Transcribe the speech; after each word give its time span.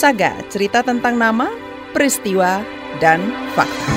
Saga, 0.00 0.32
cerita 0.48 0.80
tentang 0.80 1.20
nama, 1.20 1.52
peristiwa, 1.92 2.64
dan 3.04 3.20
fakta. 3.52 3.92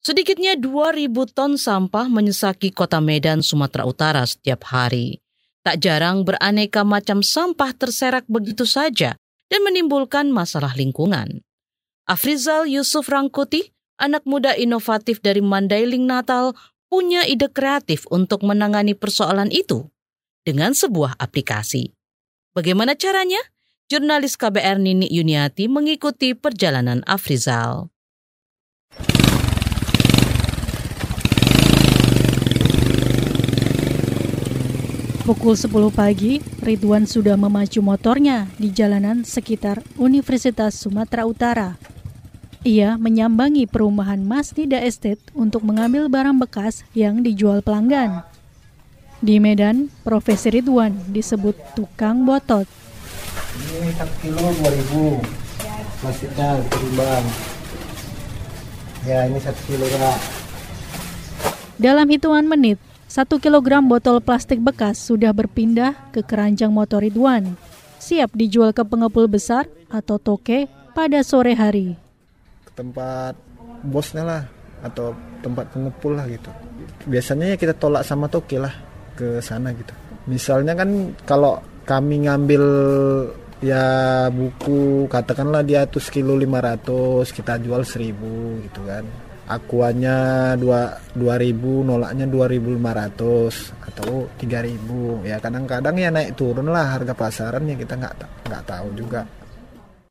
Sedikitnya 0.00 0.56
2.000 0.56 1.12
ton 1.36 1.60
sampah 1.60 2.08
menyesaki 2.08 2.72
kota 2.72 3.04
Medan, 3.04 3.44
Sumatera 3.44 3.84
Utara 3.84 4.24
setiap 4.24 4.64
hari. 4.72 5.20
Tak 5.60 5.76
jarang 5.84 6.24
beraneka 6.24 6.88
macam 6.88 7.20
sampah 7.20 7.76
terserak 7.76 8.24
begitu 8.32 8.64
saja 8.64 9.20
dan 9.52 9.60
menimbulkan 9.60 10.32
masalah 10.32 10.72
lingkungan. 10.72 11.44
Afrizal 12.08 12.64
Yusuf 12.64 13.12
Rangkuti, 13.12 13.76
anak 14.00 14.24
muda 14.24 14.56
inovatif 14.56 15.20
dari 15.20 15.44
Mandailing 15.44 16.08
Natal, 16.08 16.56
punya 16.88 17.28
ide 17.28 17.52
kreatif 17.52 18.08
untuk 18.08 18.42
menangani 18.42 18.96
persoalan 18.96 19.52
itu 19.52 19.86
dengan 20.42 20.72
sebuah 20.72 21.20
aplikasi. 21.20 21.92
Bagaimana 22.56 22.96
caranya? 22.96 23.38
Jurnalis 23.88 24.36
KBR 24.36 24.76
Nini 24.80 25.08
Yuniati 25.08 25.64
mengikuti 25.64 26.36
perjalanan 26.36 27.00
Afrizal. 27.08 27.88
Pukul 35.24 35.60
10 35.60 35.92
pagi, 35.92 36.40
Ridwan 36.64 37.04
sudah 37.04 37.36
memacu 37.36 37.84
motornya 37.84 38.48
di 38.56 38.72
jalanan 38.72 39.28
sekitar 39.28 39.84
Universitas 40.00 40.72
Sumatera 40.80 41.28
Utara. 41.28 41.76
Ia 42.66 42.98
menyambangi 42.98 43.70
perumahan 43.70 44.18
Masnida 44.18 44.82
Estate 44.82 45.22
untuk 45.30 45.62
mengambil 45.62 46.10
barang 46.10 46.42
bekas 46.42 46.82
yang 46.90 47.22
dijual 47.22 47.62
pelanggan. 47.62 48.26
Di 49.22 49.38
Medan, 49.38 49.94
Profesi 50.02 50.50
Ridwan 50.50 50.94
disebut 51.06 51.54
tukang 51.78 52.26
botot. 52.26 52.66
Ini 53.58 53.94
1 53.94 54.22
kilo 54.22 54.42
2000 54.42 56.02
plastiknya 56.02 56.48
ditimbang. 56.66 57.24
Ya 59.06 59.18
ini 59.30 59.38
1 59.38 59.54
kilo 59.70 59.86
kak. 59.94 60.18
Dalam 61.78 62.10
hitungan 62.10 62.42
menit, 62.42 62.82
satu 63.06 63.38
kilogram 63.38 63.86
botol 63.86 64.18
plastik 64.18 64.58
bekas 64.58 64.98
sudah 64.98 65.30
berpindah 65.30 65.94
ke 66.10 66.26
keranjang 66.26 66.74
motor 66.74 67.06
Ridwan, 67.06 67.54
siap 68.02 68.34
dijual 68.34 68.74
ke 68.74 68.82
pengepul 68.82 69.30
besar 69.30 69.70
atau 69.86 70.18
toke 70.18 70.66
pada 70.90 71.22
sore 71.22 71.54
hari. 71.54 72.07
Tempat 72.78 73.34
bosnya 73.82 74.22
lah 74.22 74.42
atau 74.86 75.10
tempat 75.42 75.66
pengepul 75.74 76.14
lah 76.14 76.30
gitu. 76.30 76.50
Biasanya 77.10 77.54
ya 77.54 77.56
kita 77.58 77.74
tolak 77.74 78.06
sama 78.06 78.30
toke 78.30 78.54
lah 78.54 78.70
ke 79.18 79.42
sana 79.42 79.74
gitu. 79.74 79.90
Misalnya 80.30 80.78
kan 80.78 81.18
kalau 81.26 81.58
kami 81.82 82.30
ngambil 82.30 82.62
ya 83.58 83.82
buku 84.30 85.10
katakanlah 85.10 85.66
dia 85.66 85.82
tuh 85.90 85.98
kilo 86.06 86.38
500 86.38 87.26
kita 87.34 87.58
jual 87.58 87.82
1000 87.82 88.64
gitu 88.70 88.80
kan 88.86 89.02
akuannya 89.48 90.16
dua 90.60 90.92
dua 91.16 91.40
ribu 91.40 91.80
nolaknya 91.80 92.28
dua 92.28 92.46
ribu 92.46 92.76
lima 92.76 92.92
ratus 92.92 93.72
atau 93.80 94.28
tiga 94.36 94.60
ribu 94.60 95.24
ya 95.24 95.40
kadang-kadang 95.40 95.96
ya 95.96 96.12
naik 96.12 96.36
turun 96.36 96.68
lah 96.68 97.00
harga 97.00 97.16
pasaran 97.16 97.64
ya 97.64 97.74
kita 97.80 97.96
nggak 97.96 98.14
nggak 98.44 98.62
tahu 98.68 98.88
juga 98.92 99.24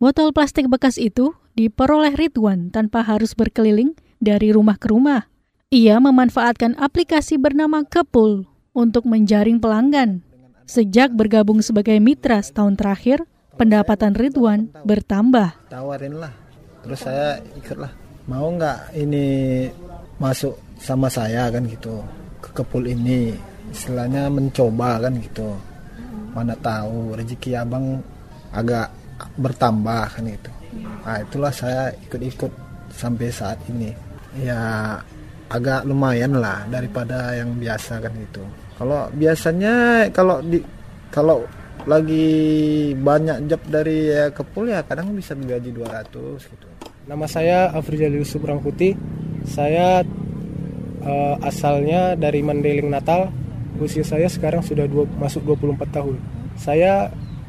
botol 0.02 0.34
plastik 0.34 0.66
bekas 0.66 0.98
itu 0.98 1.38
diperoleh 1.58 2.14
Ridwan 2.14 2.70
tanpa 2.70 3.02
harus 3.02 3.34
berkeliling 3.34 3.98
dari 4.22 4.54
rumah 4.54 4.78
ke 4.78 4.94
rumah. 4.94 5.26
Ia 5.74 5.98
memanfaatkan 5.98 6.78
aplikasi 6.78 7.42
bernama 7.42 7.82
Kepul 7.82 8.46
untuk 8.78 9.10
menjaring 9.10 9.58
pelanggan. 9.58 10.22
Sejak 10.70 11.18
bergabung 11.18 11.66
sebagai 11.66 11.98
mitra 11.98 12.38
setahun 12.46 12.78
terakhir 12.78 13.26
pendapatan 13.58 14.14
Ridwan 14.14 14.70
bertambah. 14.86 15.58
Tawarin 15.74 16.22
lah 16.22 16.32
terus 16.86 17.04
saya 17.04 17.42
ikut 17.58 17.76
lah 17.76 17.92
mau 18.30 18.48
nggak 18.48 18.96
ini 18.96 19.26
masuk 20.22 20.56
sama 20.78 21.10
saya 21.10 21.50
kan 21.50 21.66
gitu 21.66 22.06
ke 22.38 22.54
kepul 22.54 22.86
ini? 22.86 23.34
Istilahnya 23.74 24.30
mencoba 24.30 25.02
kan 25.02 25.18
gitu. 25.20 25.58
Mana 26.32 26.54
tahu 26.54 27.18
rezeki 27.18 27.58
abang 27.58 28.00
agak 28.54 28.94
bertambah 29.36 30.06
kan 30.14 30.24
gitu 30.30 30.57
nah 31.06 31.18
itulah 31.22 31.54
saya 31.54 31.94
ikut-ikut 32.08 32.52
sampai 32.94 33.28
saat 33.30 33.60
ini 33.70 33.92
ya 34.42 34.60
agak 35.48 35.88
lumayan 35.88 36.38
lah 36.38 36.68
daripada 36.68 37.34
yang 37.36 37.56
biasa 37.56 38.04
kan 38.04 38.12
gitu 38.16 38.44
kalau 38.78 39.08
biasanya 39.16 40.06
kalau 40.12 40.44
di 40.44 40.60
kalau 41.10 41.48
lagi 41.88 42.92
banyak 43.00 43.48
job 43.48 43.62
dari 43.72 44.12
ya 44.12 44.28
kepul 44.30 44.68
ya 44.68 44.84
kadang 44.84 45.16
bisa 45.16 45.32
digaji 45.34 45.72
200 45.72 46.52
gitu 46.52 46.68
Nama 47.08 47.24
saya 47.24 47.72
Afrizal 47.72 48.12
Yusuf 48.20 48.44
Rangkuti. 48.44 48.92
Saya 49.48 50.04
uh, 51.08 51.36
asalnya 51.40 52.20
dari 52.20 52.44
Mandailing 52.44 52.92
Natal. 52.92 53.32
Usia 53.80 54.04
saya 54.04 54.28
sekarang 54.28 54.60
sudah 54.60 54.84
dua, 54.92 55.08
masuk 55.16 55.48
24 55.56 55.88
tahun. 55.88 56.20
Saya 56.60 57.08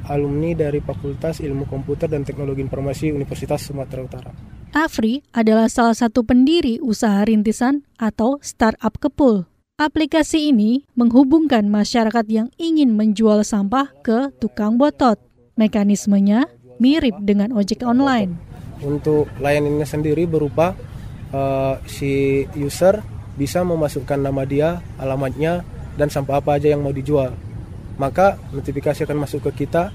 alumni 0.08 0.56
dari 0.56 0.80
Fakultas 0.80 1.38
Ilmu 1.38 1.68
Komputer 1.68 2.08
dan 2.08 2.24
Teknologi 2.24 2.64
Informasi 2.64 3.12
Universitas 3.12 3.62
Sumatera 3.62 4.00
Utara. 4.02 4.30
Afri 4.72 5.22
adalah 5.36 5.68
salah 5.68 5.94
satu 5.94 6.24
pendiri 6.24 6.80
usaha 6.80 7.20
rintisan 7.22 7.86
atau 8.00 8.40
startup 8.40 8.96
kepul. 8.96 9.44
Aplikasi 9.78 10.50
ini 10.50 10.82
menghubungkan 10.98 11.70
masyarakat 11.70 12.26
yang 12.26 12.50
ingin 12.58 12.96
menjual 12.98 13.46
sampah 13.46 13.92
ke 14.02 14.34
tukang 14.42 14.74
botot. 14.74 15.22
Mekanismenya 15.54 16.50
mirip 16.82 17.14
dengan 17.22 17.54
ojek 17.54 17.86
online 17.86 18.48
untuk 18.82 19.26
layanannya 19.42 19.86
sendiri 19.86 20.26
berupa 20.30 20.74
uh, 21.34 21.78
si 21.86 22.44
user 22.54 23.02
bisa 23.38 23.62
memasukkan 23.62 24.18
nama 24.18 24.42
dia, 24.42 24.82
alamatnya, 24.98 25.62
dan 25.94 26.10
sampah 26.10 26.42
apa 26.42 26.58
aja 26.58 26.74
yang 26.74 26.82
mau 26.82 26.94
dijual. 26.94 27.34
Maka 27.98 28.38
notifikasi 28.54 29.04
akan 29.04 29.18
masuk 29.26 29.50
ke 29.50 29.66
kita 29.66 29.90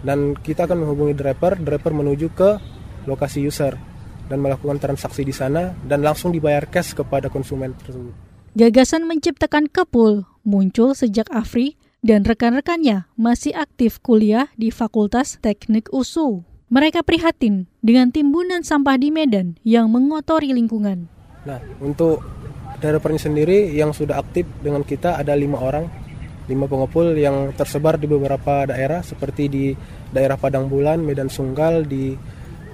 dan 0.00 0.32
kita 0.32 0.64
akan 0.64 0.84
menghubungi 0.84 1.14
driver, 1.14 1.60
driver 1.60 1.92
menuju 1.92 2.32
ke 2.32 2.50
lokasi 3.04 3.44
user 3.44 3.76
dan 4.28 4.40
melakukan 4.40 4.80
transaksi 4.80 5.24
di 5.24 5.32
sana 5.32 5.76
dan 5.84 6.04
langsung 6.04 6.32
dibayar 6.32 6.68
cash 6.68 6.92
kepada 6.96 7.32
konsumen 7.32 7.76
tersebut. 7.76 8.12
Gagasan 8.56 9.04
menciptakan 9.04 9.68
Kepul 9.68 10.24
muncul 10.44 10.96
sejak 10.96 11.28
Afri 11.28 11.76
dan 12.00 12.24
rekan-rekannya 12.24 13.10
masih 13.18 13.52
aktif 13.56 13.98
kuliah 14.00 14.48
di 14.56 14.72
Fakultas 14.72 15.36
Teknik 15.42 15.92
USU. 15.92 16.46
Mereka 16.68 17.00
prihatin 17.00 17.64
dengan 17.80 18.12
timbunan 18.12 18.60
sampah 18.60 19.00
di 19.00 19.08
Medan 19.08 19.56
yang 19.64 19.88
mengotori 19.88 20.52
lingkungan. 20.52 21.08
Nah, 21.48 21.60
untuk 21.80 22.20
developernya 22.76 23.24
sendiri 23.24 23.72
yang 23.72 23.96
sudah 23.96 24.20
aktif 24.20 24.44
dengan 24.60 24.84
kita 24.84 25.16
ada 25.16 25.32
lima 25.32 25.56
orang, 25.58 25.88
lima 26.48 26.64
pengepul 26.64 27.12
yang 27.14 27.52
tersebar 27.52 28.00
di 28.00 28.08
beberapa 28.08 28.64
daerah 28.64 29.04
seperti 29.04 29.44
di 29.52 29.64
daerah 30.08 30.40
Padang 30.40 30.66
Bulan, 30.66 31.04
Medan 31.04 31.28
Sunggal, 31.28 31.84
di 31.84 32.16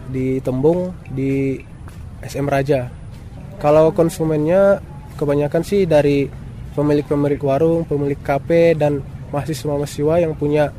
di 0.08 0.38
Tembung, 0.38 0.94
di 1.10 1.58
SM 2.22 2.46
Raja. 2.46 2.88
Kalau 3.58 3.90
konsumennya 3.90 4.78
kebanyakan 5.18 5.62
sih 5.66 5.84
dari 5.84 6.26
pemilik-pemilik 6.74 7.40
warung, 7.42 7.82
pemilik 7.86 8.18
kafe 8.18 8.74
dan 8.78 9.02
mahasiswa-mahasiswa 9.30 10.14
yang 10.22 10.34
punya 10.38 10.70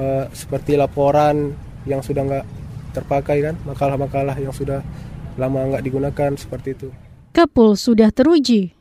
uh, 0.00 0.24
seperti 0.32 0.80
laporan 0.80 1.52
yang 1.84 2.00
sudah 2.00 2.24
nggak 2.24 2.46
terpakai 2.96 3.42
kan 3.42 3.54
makalah-makalah 3.66 4.36
yang 4.38 4.54
sudah 4.54 4.80
lama 5.36 5.74
nggak 5.74 5.84
digunakan 5.84 6.30
seperti 6.38 6.68
itu. 6.76 6.88
Kepul 7.34 7.74
sudah 7.74 8.14
teruji. 8.14 8.72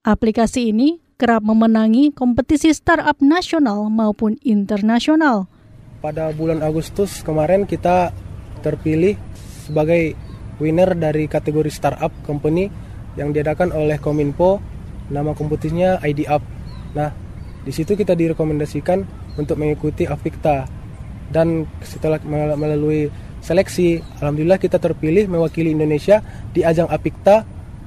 Aplikasi 0.00 0.72
ini 0.72 0.96
kerap 1.20 1.44
memenangi 1.44 2.16
kompetisi 2.16 2.72
startup 2.72 3.20
nasional 3.20 3.92
maupun 3.92 4.40
internasional. 4.40 5.44
Pada 6.00 6.32
bulan 6.32 6.64
Agustus 6.64 7.20
kemarin 7.20 7.68
kita 7.68 8.08
terpilih 8.64 9.20
sebagai 9.68 10.16
winner 10.56 10.96
dari 10.96 11.28
kategori 11.28 11.68
startup 11.68 12.08
company 12.24 12.72
yang 13.20 13.36
diadakan 13.36 13.68
oleh 13.76 14.00
Kominfo. 14.00 14.64
Nama 15.12 15.36
kompetisinya 15.36 16.00
ID 16.00 16.24
Up. 16.32 16.40
Nah, 16.96 17.12
di 17.60 17.72
situ 17.76 17.92
kita 17.92 18.16
direkomendasikan 18.16 19.04
untuk 19.36 19.60
mengikuti 19.60 20.08
Afikta 20.08 20.64
dan 21.28 21.68
setelah 21.84 22.16
melalui 22.56 23.12
seleksi 23.44 24.00
alhamdulillah 24.24 24.56
kita 24.56 24.80
terpilih 24.80 25.28
mewakili 25.28 25.76
Indonesia 25.76 26.24
di 26.56 26.64
ajang 26.64 26.88
Apikta 26.88 27.44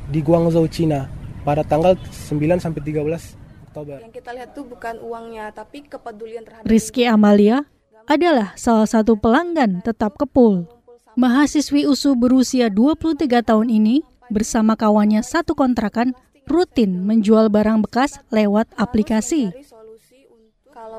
di 0.08 0.20
Guangzhou 0.22 0.68
Cina 0.70 1.23
pada 1.44 1.62
tanggal 1.62 2.00
9 2.00 2.64
sampai 2.64 2.82
13 2.82 3.36
Oktober. 3.70 3.98
Yang 4.00 4.14
kita 4.24 4.32
lihat 4.34 4.50
tuh 4.56 4.66
bukan 4.66 4.96
uangnya 5.04 5.52
tapi 5.52 5.84
kepedulian 5.84 6.48
terhadap 6.48 6.68
Rizky 6.68 7.04
Amalia 7.06 7.68
adalah 8.08 8.56
salah 8.60 8.88
satu 8.88 9.16
pelanggan 9.20 9.84
tetap 9.84 10.16
Kepul. 10.20 10.68
Mahasiswi 11.14 11.86
USU 11.86 12.18
berusia 12.18 12.74
23 12.74 13.46
tahun 13.46 13.70
ini 13.70 14.02
bersama 14.34 14.74
kawannya 14.74 15.22
satu 15.22 15.54
kontrakan 15.54 16.18
rutin 16.50 17.06
menjual 17.06 17.54
barang 17.54 17.86
bekas 17.86 18.18
lewat 18.34 18.66
aplikasi. 18.76 19.54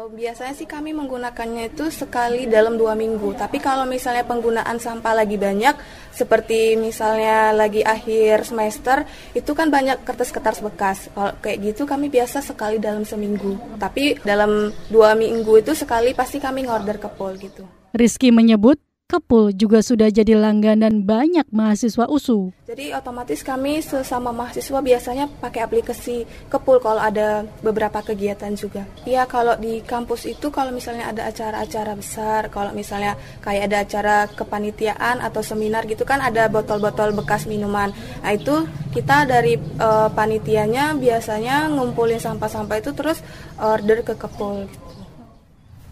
Kalau 0.04 0.20
biasanya 0.20 0.52
sih 0.52 0.68
kami 0.68 0.92
menggunakannya 0.92 1.72
itu 1.72 1.88
sekali 1.88 2.44
dalam 2.44 2.76
dua 2.76 2.92
minggu. 2.92 3.40
Tapi 3.40 3.56
kalau 3.56 3.88
misalnya 3.88 4.20
penggunaan 4.28 4.76
sampah 4.76 5.16
lagi 5.16 5.40
banyak, 5.40 5.72
seperti 6.12 6.76
misalnya 6.76 7.56
lagi 7.56 7.80
akhir 7.80 8.44
semester, 8.44 9.08
itu 9.32 9.56
kan 9.56 9.72
banyak 9.72 10.04
kertas-kertas 10.04 10.60
bekas. 10.60 11.08
Kalau 11.08 11.32
kayak 11.40 11.72
gitu 11.72 11.88
kami 11.88 12.12
biasa 12.12 12.44
sekali 12.44 12.76
dalam 12.76 13.08
seminggu. 13.08 13.56
Tapi 13.80 14.20
dalam 14.20 14.76
dua 14.92 15.16
minggu 15.16 15.64
itu 15.64 15.72
sekali 15.72 16.12
pasti 16.12 16.36
kami 16.36 16.68
ngorder 16.68 17.00
ke 17.00 17.08
pol 17.08 17.32
gitu. 17.40 17.64
Rizky 17.96 18.28
menyebut 18.28 18.76
Kepul 19.04 19.52
juga 19.52 19.84
sudah 19.84 20.08
jadi 20.08 20.32
langganan 20.32 21.04
banyak 21.04 21.44
mahasiswa 21.52 22.08
USU. 22.08 22.56
Jadi 22.64 22.88
otomatis 22.96 23.44
kami 23.44 23.84
sesama 23.84 24.32
mahasiswa 24.32 24.80
biasanya 24.80 25.28
pakai 25.44 25.60
aplikasi 25.60 26.24
Kepul 26.48 26.80
kalau 26.80 27.04
ada 27.04 27.44
beberapa 27.60 28.00
kegiatan 28.00 28.56
juga. 28.56 28.88
Ya 29.04 29.28
kalau 29.28 29.60
di 29.60 29.84
kampus 29.84 30.24
itu 30.24 30.48
kalau 30.48 30.72
misalnya 30.72 31.12
ada 31.12 31.28
acara-acara 31.28 31.92
besar, 32.00 32.48
kalau 32.48 32.72
misalnya 32.72 33.20
kayak 33.44 33.68
ada 33.68 33.78
acara 33.84 34.16
kepanitiaan 34.32 35.20
atau 35.20 35.44
seminar 35.44 35.84
gitu 35.84 36.08
kan 36.08 36.24
ada 36.24 36.48
botol-botol 36.48 37.12
bekas 37.12 37.44
minuman. 37.44 37.92
Nah 38.24 38.32
itu 38.32 38.64
kita 38.96 39.28
dari 39.28 39.60
uh, 39.84 40.08
panitianya 40.16 40.96
biasanya 40.96 41.68
ngumpulin 41.68 42.16
sampah-sampah 42.16 42.80
itu 42.80 42.96
terus 42.96 43.20
order 43.60 44.00
ke 44.00 44.16
Kepul. 44.16 44.64
Gitu. 44.64 44.83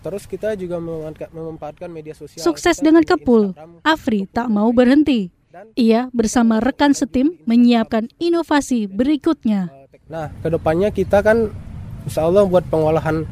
Terus 0.03 0.27
kita 0.27 0.59
juga 0.59 0.83
memanfaatkan 1.31 1.87
media 1.87 2.13
sosial. 2.13 2.43
Sukses 2.43 2.83
dengan 2.83 3.07
Kepul, 3.07 3.55
Afri 3.87 4.27
tak 4.27 4.51
mau 4.51 4.75
berhenti. 4.75 5.31
Ia 5.79 6.11
bersama 6.11 6.59
rekan 6.59 6.91
setim 6.97 7.39
menyiapkan 7.47 8.11
inovasi 8.19 8.91
berikutnya. 8.91 9.71
Nah, 10.11 10.33
ke 10.43 10.49
depannya 10.51 10.91
kita 10.91 11.23
kan 11.23 11.55
insya 12.03 12.27
Allah 12.27 12.43
buat 12.49 12.67
pengolahan 12.67 13.23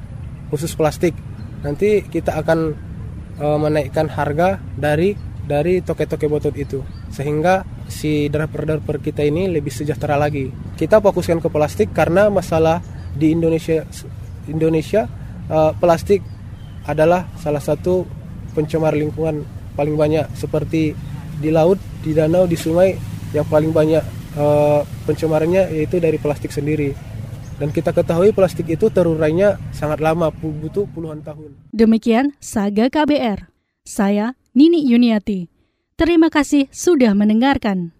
khusus 0.53 0.77
plastik. 0.79 1.17
Nanti 1.67 2.07
kita 2.07 2.39
akan 2.39 2.59
uh, 3.41 3.59
menaikkan 3.59 4.07
harga 4.07 4.63
dari 4.79 5.17
dari 5.45 5.83
toke-toke 5.83 6.31
botol 6.31 6.55
itu 6.55 6.85
sehingga 7.11 7.67
si 7.91 8.31
driver-driver 8.31 9.03
kita 9.03 9.27
ini 9.27 9.51
lebih 9.51 9.75
sejahtera 9.75 10.15
lagi. 10.15 10.55
Kita 10.79 11.03
fokuskan 11.03 11.43
ke 11.43 11.49
plastik 11.51 11.91
karena 11.91 12.31
masalah 12.31 12.79
di 13.17 13.35
Indonesia 13.35 13.83
Indonesia 14.47 15.11
uh, 15.51 15.75
plastik 15.75 16.23
adalah 16.91 17.31
salah 17.39 17.63
satu 17.63 18.05
pencemar 18.53 18.93
lingkungan 18.99 19.47
paling 19.79 19.95
banyak 19.95 20.27
seperti 20.35 20.93
di 21.41 21.49
laut, 21.49 21.81
di 22.05 22.13
danau, 22.13 22.45
di 22.45 22.59
sungai 22.59 22.99
yang 23.33 23.47
paling 23.47 23.71
banyak 23.73 24.03
uh, 24.37 24.83
pencemarannya 25.07 25.73
yaitu 25.73 26.03
dari 26.03 26.19
plastik 26.21 26.53
sendiri. 26.53 26.93
Dan 27.61 27.77
kita 27.77 27.93
ketahui 27.93 28.33
plastik 28.33 28.73
itu 28.73 28.89
terurainya 28.89 29.61
sangat 29.77 30.01
lama, 30.01 30.33
butuh 30.33 30.89
puluhan 30.89 31.21
tahun. 31.21 31.53
Demikian 31.77 32.33
Saga 32.41 32.89
KBR. 32.89 33.53
Saya 33.85 34.33
Nini 34.57 34.81
Yuniati. 34.81 35.53
Terima 36.01 36.33
kasih 36.33 36.73
sudah 36.73 37.13
mendengarkan. 37.13 38.00